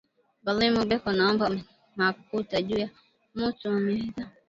Balimu 0.45 0.81
beko 0.89 1.09
naomba 1.17 1.45
makuta 1.97 2.55
juya 2.67 2.87
mutu 3.37 3.65
aweze 3.75 4.21